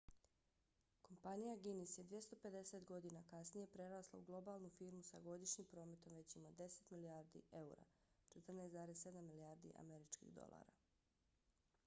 [1.07, 6.57] kompanija guinness je 250 godina kasnije prerasla u globalnu firmu sa godišnjim prometom većim od
[6.63, 7.85] 10 milijardi eura
[8.37, 10.73] 14,7 milijardi američkih dolara